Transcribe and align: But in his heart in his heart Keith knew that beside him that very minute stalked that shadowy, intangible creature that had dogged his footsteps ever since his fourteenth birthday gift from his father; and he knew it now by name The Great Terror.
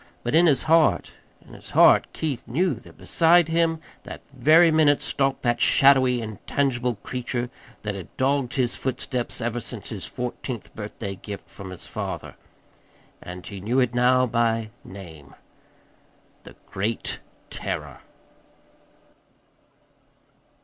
But 0.23 0.33
in 0.33 0.47
his 0.47 0.63
heart 0.63 1.11
in 1.47 1.53
his 1.53 1.69
heart 1.69 2.07
Keith 2.11 2.47
knew 2.47 2.73
that 2.73 2.97
beside 2.97 3.47
him 3.49 3.79
that 4.01 4.21
very 4.33 4.71
minute 4.71 4.99
stalked 4.99 5.43
that 5.43 5.61
shadowy, 5.61 6.21
intangible 6.23 6.95
creature 7.03 7.51
that 7.83 7.93
had 7.93 8.17
dogged 8.17 8.55
his 8.55 8.75
footsteps 8.75 9.41
ever 9.41 9.59
since 9.59 9.89
his 9.89 10.07
fourteenth 10.07 10.73
birthday 10.73 11.13
gift 11.13 11.47
from 11.47 11.69
his 11.69 11.85
father; 11.85 12.33
and 13.21 13.45
he 13.45 13.61
knew 13.61 13.79
it 13.79 13.93
now 13.93 14.25
by 14.25 14.71
name 14.83 15.35
The 16.45 16.55
Great 16.65 17.19
Terror. 17.51 18.01